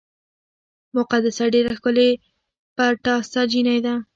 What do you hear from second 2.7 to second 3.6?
پټاسه